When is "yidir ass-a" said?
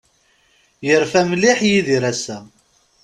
1.69-2.37